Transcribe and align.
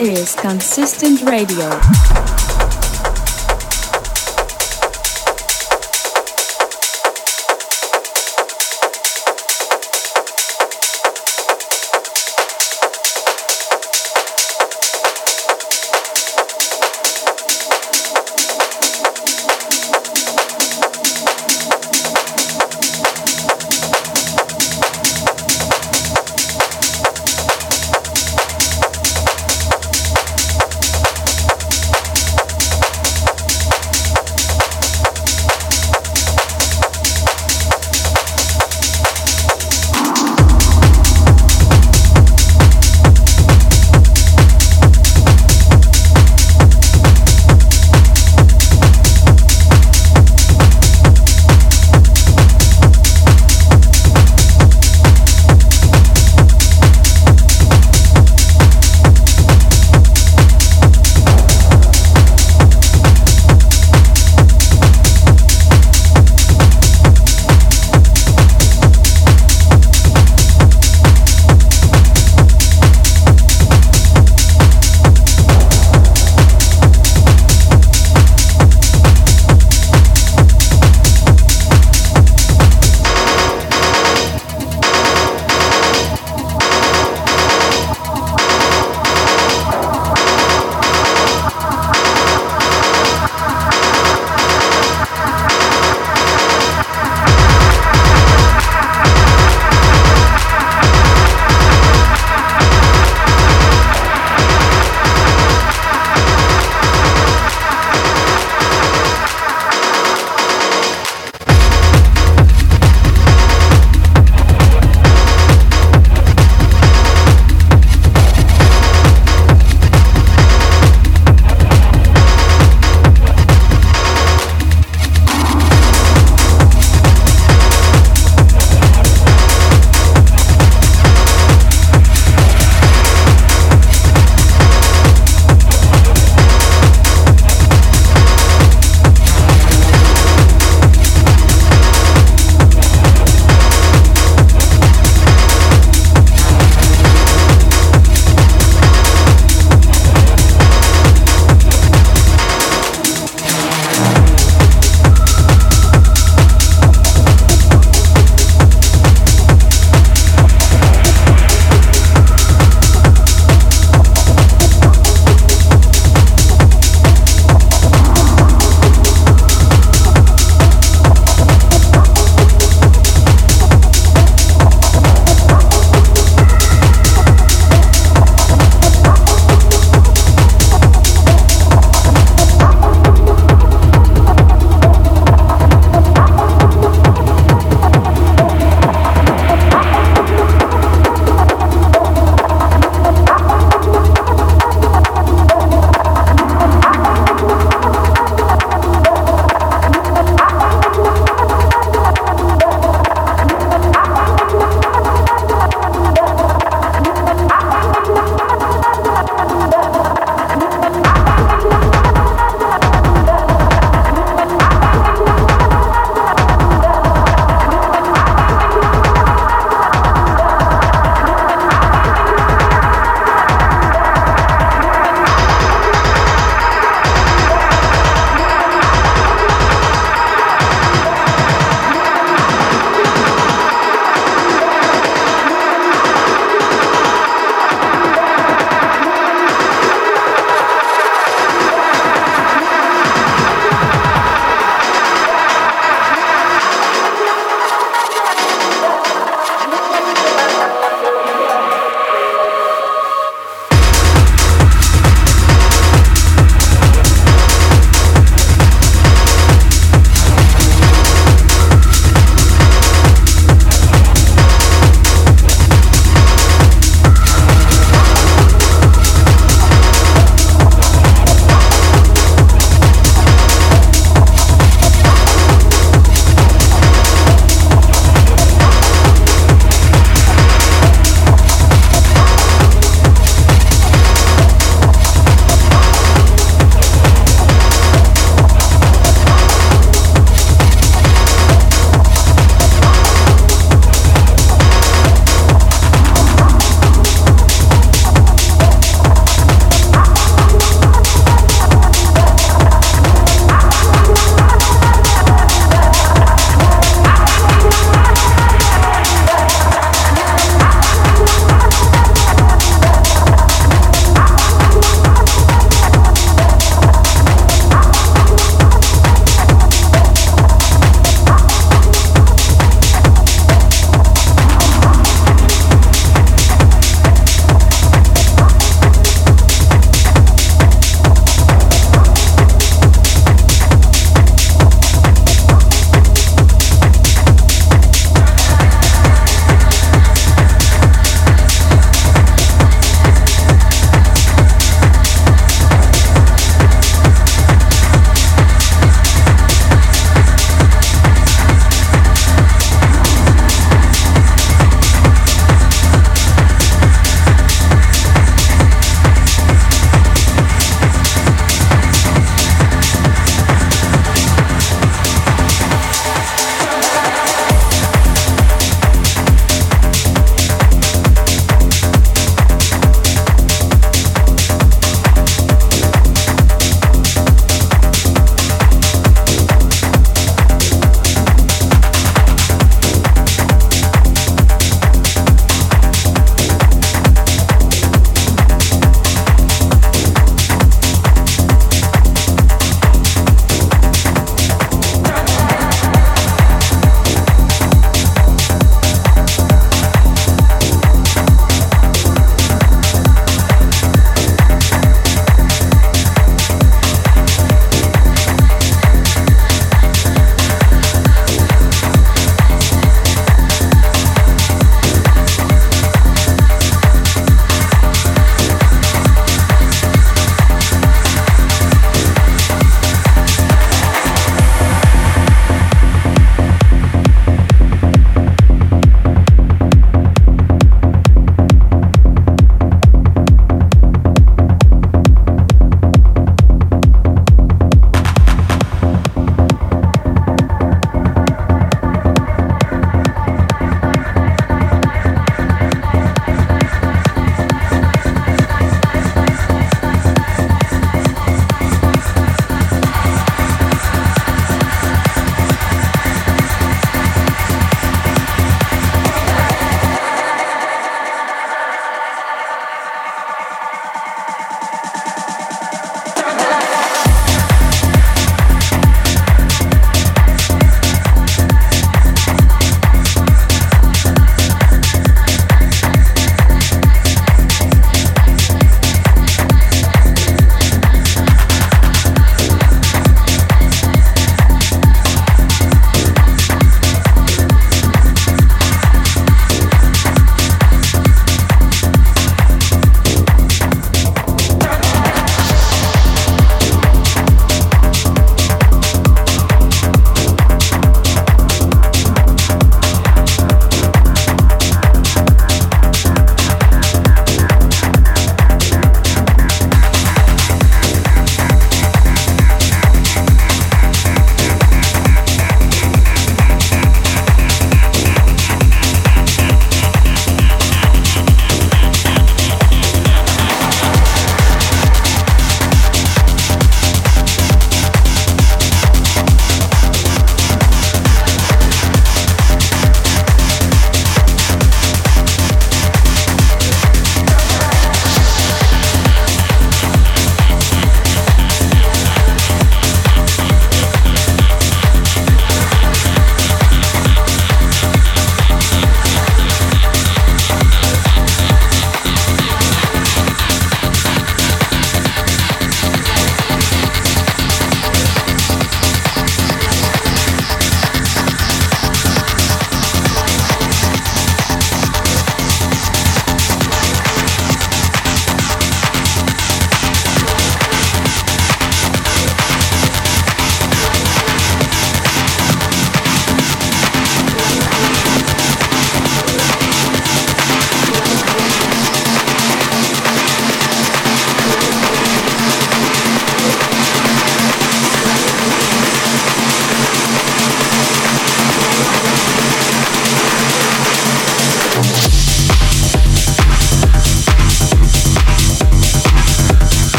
is 0.00 0.34
Consistent. 0.34 1.20
Radio. 1.22 2.49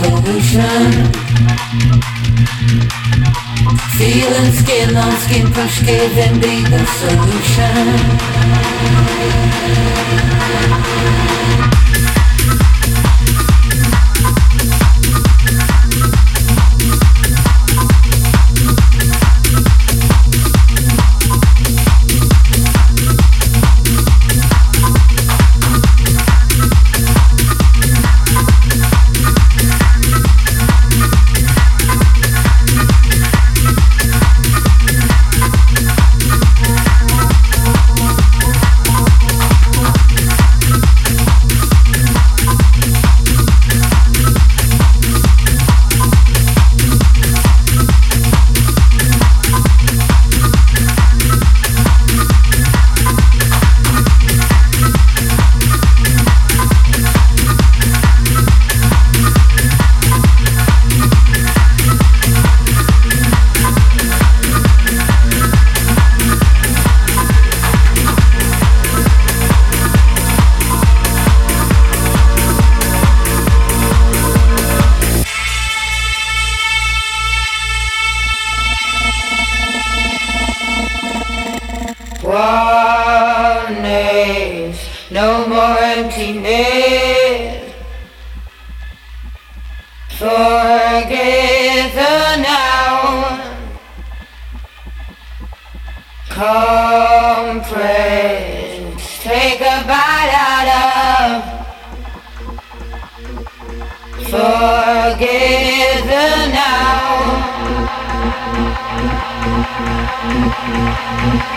Pollution. 0.00 0.90
Feeling 3.98 4.52
skin 4.52 4.96
on 4.96 5.12
skin 5.24 5.46
push 5.52 5.84
give 5.84 6.16
and 6.18 6.40
be 6.40 6.62
the 6.72 6.84
solution 7.00 8.60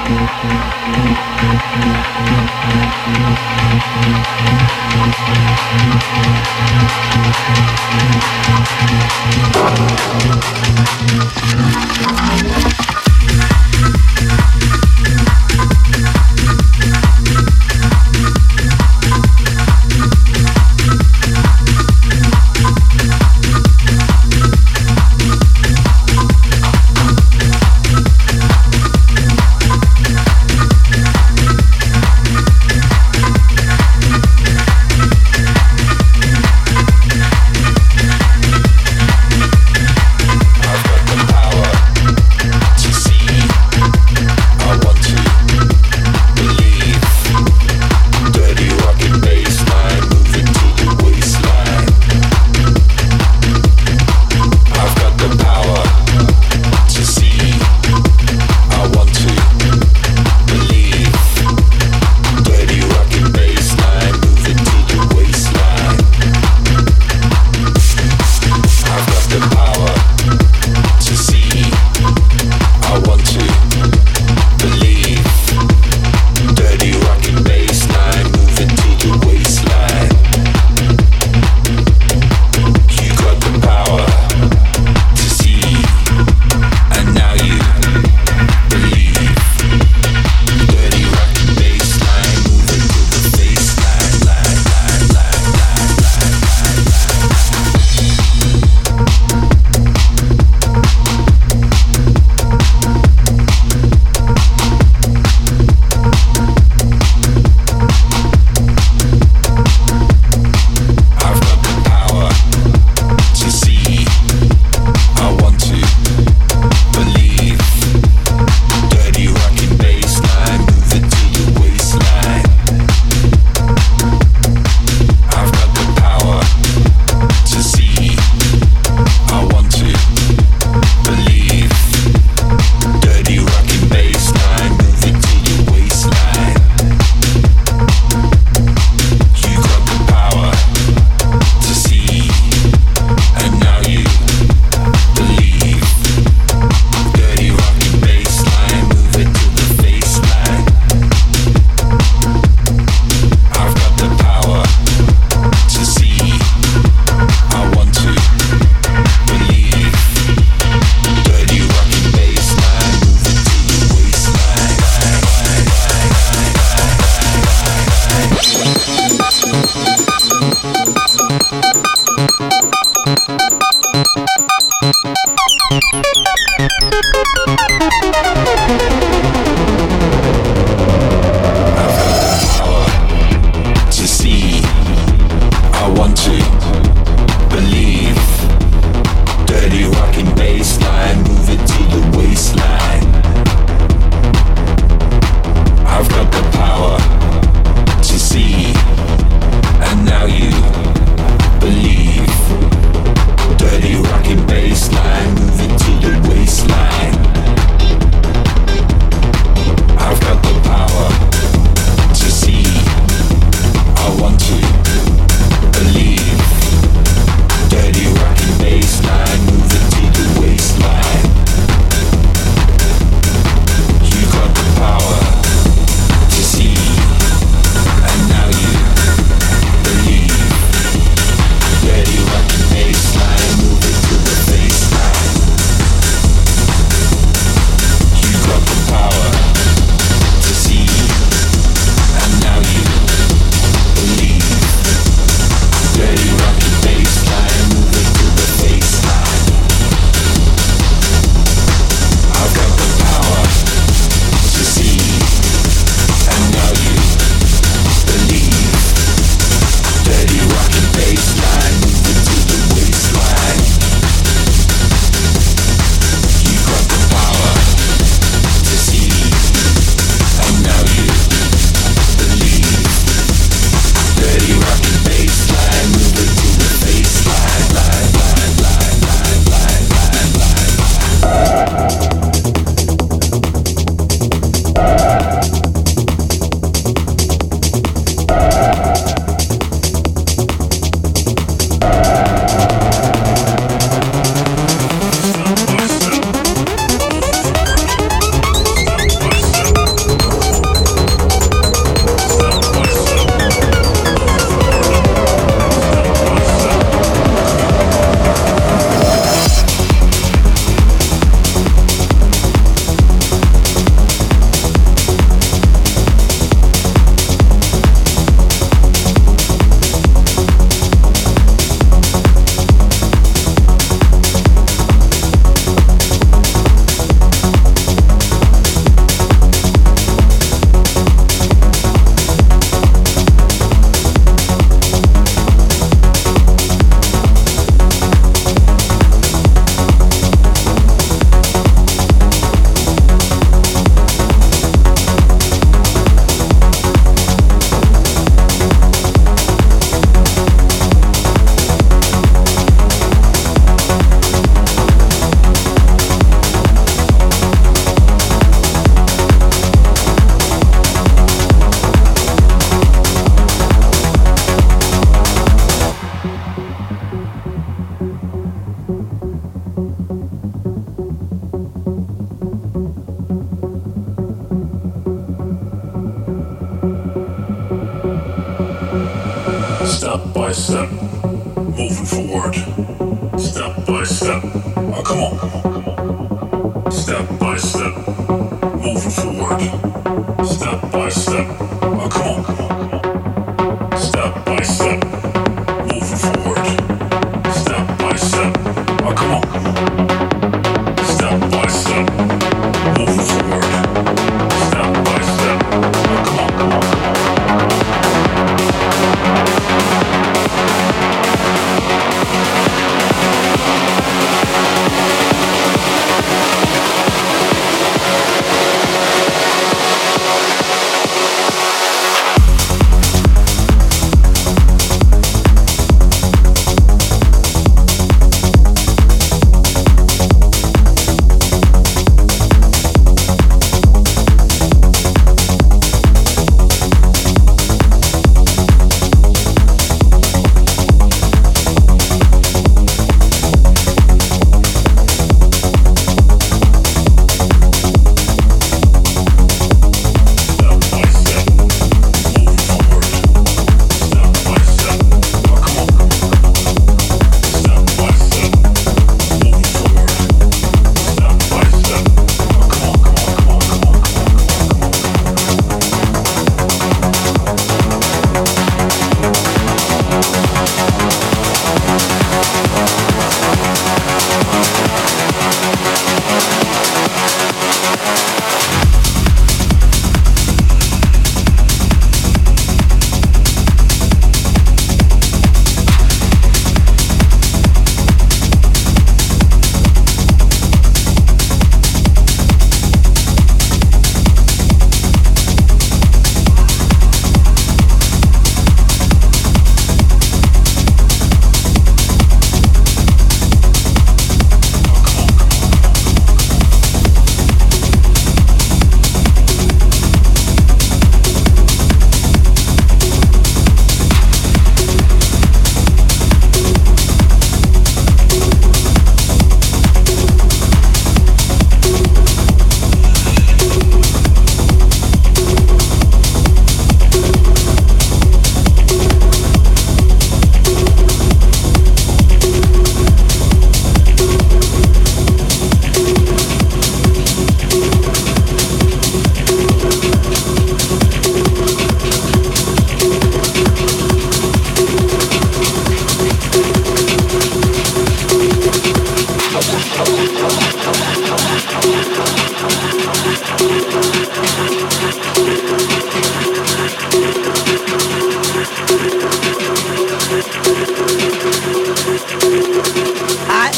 Yeah. 0.06 1.04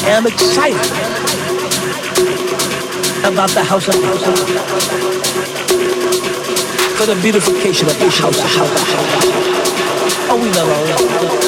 am 0.07 0.27
excited 0.27 0.79
about 3.25 3.49
the 3.51 3.63
house 3.63 3.87
of 3.87 3.95
house 3.95 4.27
of 4.27 4.37
for 6.97 7.05
the 7.07 7.19
beautification 7.21 7.87
of 7.87 7.97
the 7.97 8.09
house 8.09 8.39
of 8.39 8.45
house. 8.45 8.75
Oh, 10.29 10.37
we 10.41 10.49
love 10.51 11.39
all 11.41 11.44